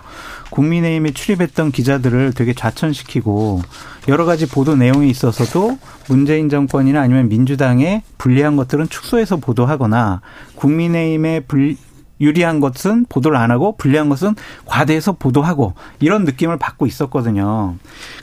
[0.49, 3.61] 국민의힘에 출입했던 기자들을 되게 좌천시키고
[4.09, 5.77] 여러 가지 보도 내용에 있어서도
[6.09, 10.21] 문재인 정권이나 아니면 민주당에 불리한 것들은 축소해서 보도하거나
[10.55, 11.75] 국민의힘의 불,
[12.19, 17.75] 유리한 것은 보도를 안 하고 불리한 것은 과대해서 보도하고 이런 느낌을 받고 있었거든요.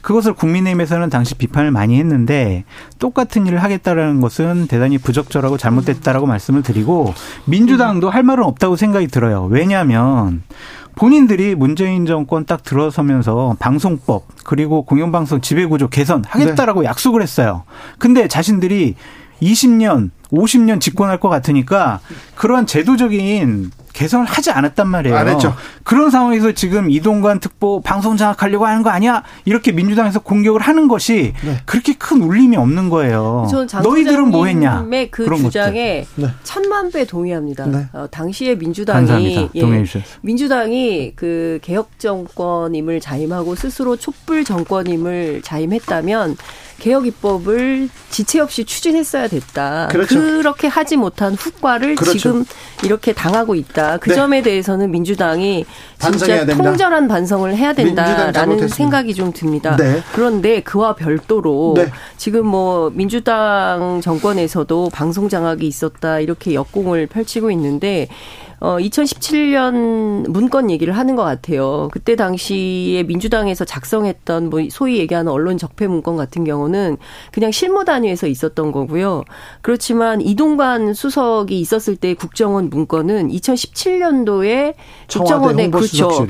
[0.03, 2.65] 그것을 국민의힘에서는 당시 비판을 많이 했는데
[2.99, 7.15] 똑같은 일을 하겠다라는 것은 대단히 부적절하고 잘못됐다라고 말씀을 드리고
[7.47, 9.45] 민주당도 할 말은 없다고 생각이 들어요.
[9.45, 10.43] 왜냐하면
[10.97, 16.89] 본인들이 문재인 정권 딱 들어서면서 방송법 그리고 공영방송 지배구조 개선 하겠다라고 네.
[16.89, 17.65] 약속을 했어요.
[17.99, 18.95] 근데 자신들이
[19.43, 22.01] 20년, 50년 집권할 것 같으니까
[22.35, 25.17] 그런 제도적인 개선을 하지 않았단 말이에요.
[25.17, 25.55] 안 했죠.
[25.85, 29.23] 그런 상황에서 지금 이동관 특보 방송 장악하려고 하는 거 아니야?
[29.45, 31.57] 이렇게 민주당에서 공격을 하는 것이 네.
[31.65, 33.49] 그렇게 큰 울림이 없는 거예요.
[33.83, 34.85] 너희들은 뭐 했냐?
[35.11, 36.27] 그 주장에 네.
[36.43, 37.67] 천만 배 동의합니다.
[37.67, 37.87] 네.
[37.93, 39.85] 어, 당시에 민주당이 예,
[40.23, 46.37] 민주당이 그 개혁 정권임을 자임하고 스스로 촛불 정권임을 자임했다면
[46.79, 49.89] 개혁 입법을 지체 없이 추진했어야 됐다.
[49.91, 50.21] 그렇죠.
[50.21, 52.19] 그렇게 하지 못한 후과를 그렇죠.
[52.19, 52.45] 지금
[52.83, 53.84] 이렇게 당하고 있다.
[54.01, 54.15] 그 네.
[54.15, 55.65] 점에 대해서는 민주당이
[55.99, 59.77] 진짜 통절한 반성을 해야 된다라는 생각이 좀 듭니다.
[59.77, 60.03] 네.
[60.13, 61.91] 그런데 그와 별도로 네.
[62.17, 68.09] 지금 뭐 민주당 정권에서도 방송 장악이 있었다 이렇게 역공을 펼치고 있는데
[68.61, 71.89] 어 2017년 문건 얘기를 하는 것 같아요.
[71.93, 76.97] 그때 당시에 민주당에서 작성했던 뭐 소위 얘기하는 언론 적폐 문건 같은 경우는
[77.33, 79.25] 그냥 실무 단위에서 있었던 거고요.
[79.63, 84.75] 그렇지만 이동관 수석이 있었을 때 국정원 문건은 2017년도에
[85.11, 86.27] 국정원의 그렇죠.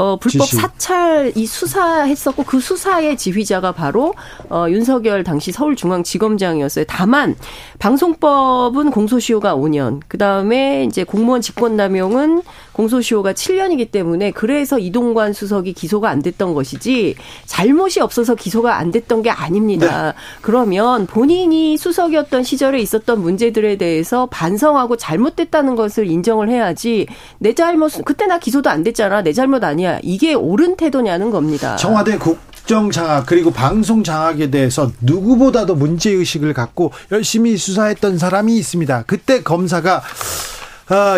[0.00, 0.56] 어, 불법 지시.
[0.56, 4.14] 사찰 이 수사했었고 그 수사의 지휘자가 바로
[4.48, 6.86] 어, 윤석열 당시 서울중앙지검장이었어요.
[6.88, 7.36] 다만
[7.78, 12.40] 방송법은 공소시효가 5년, 그 다음에 이제 공무원 직권남용은
[12.80, 17.14] 공소시효가 7년이기 때문에 그래서 이동관 수석이 기소가 안 됐던 것이지
[17.44, 20.12] 잘못이 없어서 기소가 안 됐던 게 아닙니다.
[20.12, 20.12] 네.
[20.40, 27.06] 그러면 본인이 수석이었던 시절에 있었던 문제들에 대해서 반성하고 잘못됐다는 것을 인정을 해야지
[27.38, 31.76] 내 잘못 그때 나 기소도 안 됐잖아 내 잘못 아니야 이게 옳은 태도냐는 겁니다.
[31.76, 39.04] 청와대 국정 장악 그리고 방송 장악에 대해서 누구보다도 문제 의식을 갖고 열심히 수사했던 사람이 있습니다.
[39.06, 40.02] 그때 검사가 아,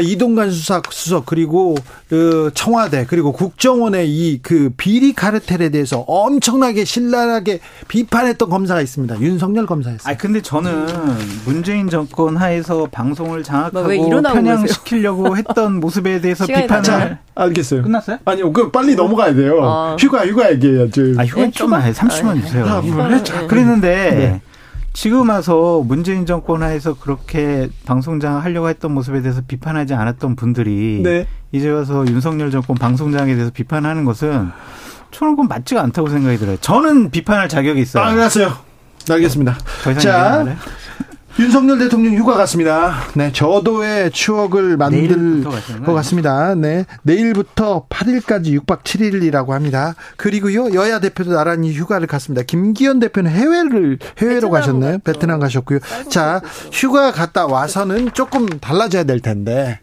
[0.03, 1.75] 이동관 수석 수석 그리고
[2.09, 9.21] 그 청와대 그리고 국정원의 이 그 비리 카르텔에 대해서 엄청나게 신랄하게 비판했던 검사가 있습니다.
[9.21, 10.13] 윤석열 검사였어요.
[10.13, 10.87] 아 근데 저는
[11.45, 13.89] 문재인 정권 하에서 방송을 장악하고
[14.21, 17.83] 편향시키려고 했던 모습에 대해서 비판을 자, 알겠어요.
[17.83, 18.19] 끝났어요?
[18.25, 18.53] 아니요.
[18.53, 19.59] 그 빨리 넘어가야 돼요.
[19.63, 19.97] 아.
[19.99, 21.03] 휴가 휴가 얘기해야죠.
[21.19, 21.93] 아 휴가 좀만 해.
[21.93, 22.67] 30분 주세요.
[22.67, 23.09] 아, 뭐,
[23.49, 24.41] 그랬는데 네.
[24.93, 31.27] 지금 와서 문재인 정권 하에서 그렇게 방송장 하려고 했던 모습에 대해서 비판하지 않았던 분들이 네.
[31.51, 34.51] 이제 와서 윤석열 정권 방송장에 대해서 비판하는 것은
[35.11, 36.57] 저는 그건 맞지가 않다고 생각이 들어요.
[36.59, 38.05] 저는 비판할 자격이 있어요.
[38.05, 38.53] 아, 알았어요.
[39.11, 39.59] 알겠습니다.
[39.99, 40.57] 자,
[41.39, 42.95] 윤석열 대통령 휴가 갔습니다.
[43.15, 45.43] 네, 저도의 추억을 만들
[45.85, 46.55] 것 같습니다.
[46.55, 49.95] 네, 내일부터 8일까지 6박 7일이라고 합니다.
[50.17, 52.43] 그리고요, 여야 대표도 나란히 휴가를 갔습니다.
[52.43, 54.99] 김기현 대표는 해외를 해외로 가셨나요?
[54.99, 55.79] 베트남 가셨고요.
[56.09, 59.81] 자, 휴가 갔다 와서는 조금 달라져야 될 텐데.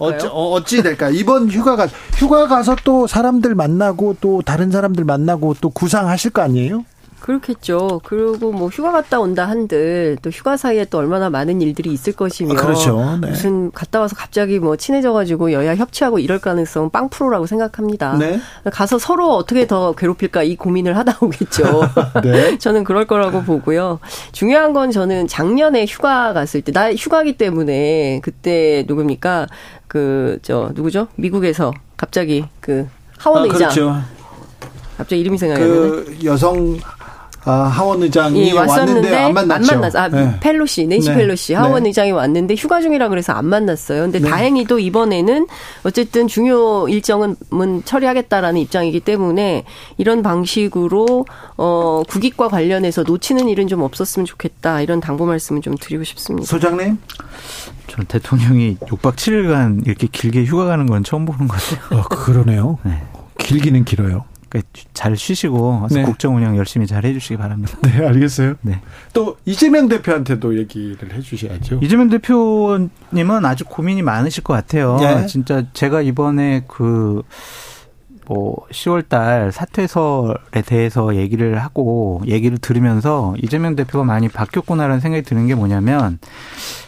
[0.00, 1.10] 어찌, 어, 어찌 될까?
[1.10, 6.84] 이번 휴가가 휴가 가서 또 사람들 만나고 또 다른 사람들 만나고 또 구상하실 거 아니에요?
[7.26, 8.00] 그렇겠죠.
[8.04, 12.52] 그리고 뭐 휴가 갔다 온다 한들 또 휴가 사이에 또 얼마나 많은 일들이 있을 것이며
[12.54, 13.18] 아, 그렇죠.
[13.20, 13.30] 네.
[13.30, 18.16] 무슨 갔다 와서 갑자기 뭐 친해져가지고 여야 협치하고 이럴 가능성은 빵 프로라고 생각합니다.
[18.16, 18.38] 네.
[18.72, 21.82] 가서 서로 어떻게 더 괴롭힐까 이 고민을 하다 오겠죠.
[22.22, 22.56] 네.
[22.62, 23.98] 저는 그럴 거라고 보고요.
[24.30, 29.46] 중요한 건 저는 작년에 휴가 갔을 때 나 휴가기 때문에 그때 누굽니까
[29.88, 31.08] 그 저 누구죠?
[31.16, 32.86] 미국에서 갑자기 그
[33.18, 33.58] 하원 아, 의장.
[33.70, 33.96] 그렇죠.
[34.96, 36.78] 갑자기 이름이 생각이 그 여성
[37.46, 39.74] 아, 하원 의장이 예, 왔는데 안 만났죠.
[39.74, 39.96] 안 만났.
[39.96, 40.36] 아, 네.
[40.40, 41.16] 펠로시, 낸시 네.
[41.16, 41.90] 펠로시 하원 네.
[41.90, 44.02] 의장이 왔는데 휴가 중이라 그래서 안 만났어요.
[44.02, 44.28] 근데 네.
[44.28, 45.46] 다행히도 이번에는
[45.84, 47.36] 어쨌든 중요 일정은
[47.84, 49.64] 처리하겠다라는 입장이기 때문에
[49.96, 51.24] 이런 방식으로
[51.56, 54.80] 어 국익과 관련해서 놓치는 일은 좀 없었으면 좋겠다.
[54.80, 56.46] 이런 당부 말씀을 좀 드리고 싶습니다.
[56.48, 56.98] 소장님?
[57.86, 62.00] 저 대통령이 6박 7일간 이렇게 길게 휴가 가는 건 처음 보는 것 같아요.
[62.00, 62.78] 어, 그러네요.
[62.82, 63.02] 네.
[63.38, 64.24] 길기는 길어요.
[64.48, 66.02] 그러니까 잘 쉬시고 네.
[66.02, 67.76] 국정 운영 열심히 잘 해주시기 바랍니다.
[67.82, 68.54] 네, 알겠어요.
[68.62, 68.80] 네.
[69.12, 71.80] 또 이재명 대표한테도 얘기를 해주셔야죠.
[71.82, 74.96] 이재명 대표님은 아주 고민이 많으실 것 같아요.
[74.98, 75.26] 네.
[75.26, 77.22] 진짜 제가 이번에 그.
[78.28, 85.54] 뭐 10월달 사퇴설에 대해서 얘기를 하고 얘기를 들으면서 이재명 대표가 많이 바뀌었구나라는 생각이 드는 게
[85.54, 86.18] 뭐냐면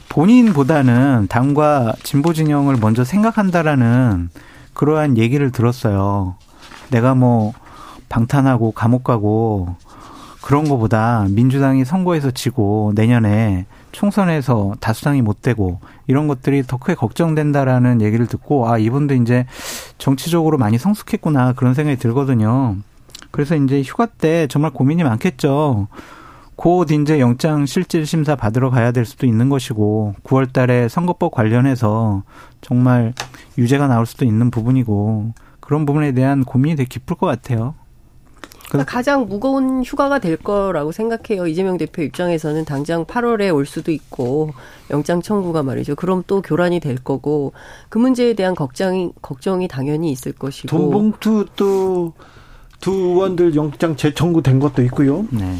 [0.09, 4.31] 본인보다는 당과 진보 진영을 먼저 생각한다라는
[4.75, 6.35] 그러한 얘기를 들었어요.
[6.90, 7.53] 내가 뭐
[8.09, 9.77] 방탄하고 감옥 가고
[10.42, 18.01] 그런 거보다 민주당이 선거에서 지고 내년에 총선에서 다수당이 못 되고 이런 것들이 더 크게 걱정된다라는
[18.01, 19.46] 얘기를 듣고 아 이분도 이제
[19.98, 22.77] 정치적으로 많이 성숙했구나 그런 생각이 들거든요.
[23.31, 25.88] 그래서 이제 휴가 때 정말 고민이 많겠죠.
[26.57, 32.22] 곧 이제 영장 실질 심사 받으러 가야 될 수도 있는 것이고 9월 달에 선거법 관련해서
[32.62, 33.12] 정말
[33.57, 35.35] 유죄가 나올 수도 있는 부분이고
[35.68, 37.74] 그런 부분에 대한 고민이 되게 깊을 것 같아요.
[38.68, 41.46] 그러니까 가장 무거운 휴가가 될 거라고 생각해요.
[41.46, 44.50] 이재명 대표 입장에서는 당장 8월에 올 수도 있고
[44.90, 45.94] 영장 청구가 말이죠.
[45.94, 47.52] 그럼 또 교란이 될 거고
[47.88, 52.14] 그 문제에 대한 걱정이 걱정이 당연히 있을 것이고 돈봉투 또
[52.81, 55.26] 두 의원들 영장 재청구된 것도 있고요.
[55.31, 55.57] 네.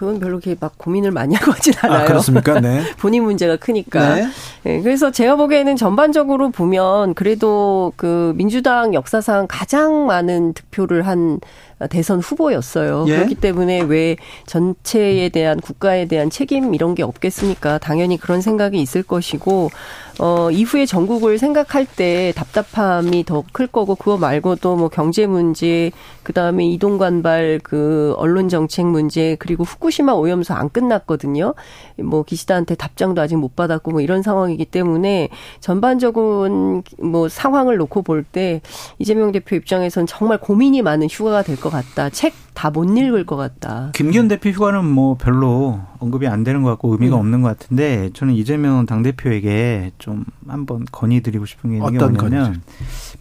[0.00, 1.98] 그건 별로 그렇게 막 고민을 많이 하고 하진 아, 않아요.
[2.00, 2.58] 아, 그렇습니까?
[2.58, 2.80] 네.
[2.96, 4.14] 본인 문제가 크니까.
[4.14, 4.28] 네.
[4.62, 4.80] 네.
[4.80, 11.38] 그래서 제가 보기에는 전반적으로 보면 그래도 그 민주당 역사상 가장 많은 득표를 한
[11.88, 13.04] 대선 후보였어요.
[13.08, 13.16] 예?
[13.16, 14.16] 그렇기 때문에 왜
[14.46, 17.78] 전체에 대한 국가에 대한 책임 이런 게 없겠습니까?
[17.78, 19.70] 당연히 그런 생각이 있을 것이고
[20.18, 25.90] 어 이후에 전국을 생각할 때 답답함이 더 클 거고 그거 말고도 뭐 경제 문제
[26.22, 31.54] 그다음에 이동 관발 그 언론 정책 문제 그리고 후쿠시마 오염수 안 끝났거든요.
[31.98, 38.24] 뭐 기시다한테 답장도 아직 못 받았고 뭐 이런 상황이기 때문에 전반적인 뭐 상황을 놓고 볼
[38.30, 38.60] 때
[38.98, 41.90] 이재명 대표 입장에선 정말 고민이 많은 휴가가 될 것 같아요.
[41.94, 42.10] 같다.
[42.10, 43.90] 책 다 못 읽을 것 같다.
[43.94, 47.20] 김기현 대표 휴가는 뭐 별로 언급이 안 되는 것 같고 의미가 음.
[47.20, 52.60] 없는 것 같은데 저는 이재명 당대표에게 좀 한번 건의드리고 싶은 게 있는 게 뭐냐면 건의죠?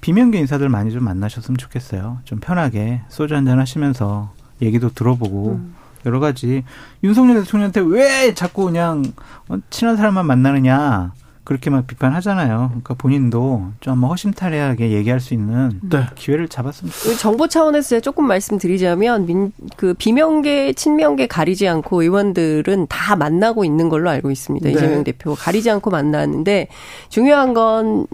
[0.02, 2.20] 비명계 인사들 많이 좀 만나셨으면 좋겠어요.
[2.26, 5.74] 좀 편하게 소주 한잔 하시면서 얘기도 들어보고 음.
[6.06, 6.66] 여러 가지
[7.02, 9.06] 윤석열 대통령한테 왜 자꾸 그냥
[9.70, 11.14] 친한 사람만 만나느냐
[11.50, 12.68] 그렇게만 비판하잖아요.
[12.68, 16.06] 그러니까 본인도 좀 허심탄회하게 얘기할 수 있는 네.
[16.14, 16.96] 기회를 잡았습니다.
[17.02, 23.90] 그 정보 차원에서 조금 말씀드리자면 민, 그 비명계, 친명계 가리지 않고 의원들은 다 만나고 있는
[23.90, 24.70] 걸로 알고 있습니다.
[24.70, 24.76] 네.
[24.76, 26.68] 이재명 대표 가리지 않고 만나는데
[27.10, 28.06] 중요한 건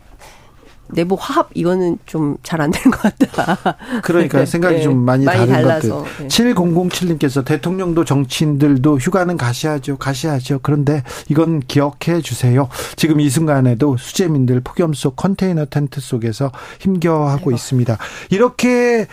[0.87, 3.77] 내부 화합 이거는 좀 잘 안 되는 것 같다.
[4.03, 4.45] 그러니까 네.
[4.45, 4.81] 생각이 네.
[4.83, 6.03] 좀 많이, 많이 다른 달라서.
[6.03, 6.11] 것들.
[6.19, 6.27] 네.
[6.27, 9.97] 7007님께서 대통령도 정치인들도 휴가는 가셔야죠.
[9.97, 10.59] 가셔야죠.
[10.61, 12.69] 그런데 이건 기억해 주세요.
[12.95, 17.51] 지금 이 순간에도 수재민들 폭염 속 컨테이너 텐트 속에서 힘겨워하고.
[17.51, 17.97] 있습니다.
[18.31, 19.07] 이렇게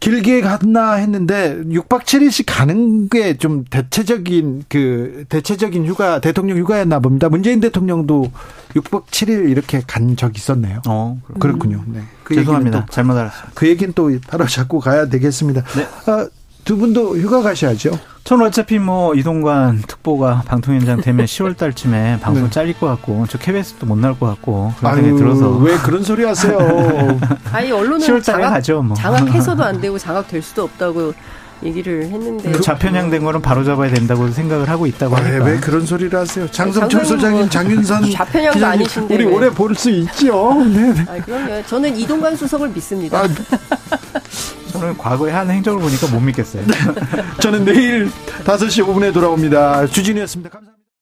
[0.00, 7.28] 길게 갔나 했는데 6박 7일씩 가는 게 좀 대체적인 그 대체적인 휴가 대통령 휴가였나 봅니다.
[7.28, 8.30] 문재인 대통령도
[8.74, 10.82] 6박 7일 이렇게 간적 있었네요.
[10.86, 11.82] 어, 그렇군요.
[11.86, 12.00] 네.
[12.22, 12.86] 그 죄송합니다.
[12.90, 13.48] 잘못 알았어요.
[13.54, 15.62] 그 얘기는 또 바로 잡고 가야 되겠습니다.
[15.62, 15.86] 네.
[16.06, 16.28] 아,
[16.64, 17.98] 두 분도 휴가 가셔야죠.
[18.24, 22.50] 저는 어차피 뭐 이동관 특보가 방통위원장 되면 10월 달쯤에 방송 네.
[22.50, 26.24] 잘릴 것 같고 저 KBS도 못 나올 것 같고 그런 생각이 들어서 왜 그런 소리
[26.24, 26.56] 하세요?
[27.52, 28.96] 아니 언론은 장악, 가죠, 뭐.
[28.96, 31.12] 장악해서도 안 되고 장악될 수도 없다고
[31.62, 35.86] 얘기를 했는데 그 좌편향된 거는 바로 잡아야 된다고 생각을 하고 있다고 하니까 아, 왜 그런
[35.86, 36.50] 소리를 하세요?
[36.50, 40.54] 장성철 소장님, 뭐 장윤선 좌편향도 아니신데 우리 오래 볼 수 있죠.
[40.64, 40.94] 네.
[41.08, 41.62] 아, 그럼요.
[41.66, 43.18] 저는 이동관 수석을 믿습니다.
[43.20, 43.28] 아,
[44.78, 46.64] 저는 과거에 한 행적을 보니까 못 믿겠어요.
[47.40, 48.10] 저는 내일
[48.44, 49.86] 5시 5분에 돌아옵니다.
[49.86, 50.50] 주진이었습니다.
[50.50, 50.73] 감사합니다.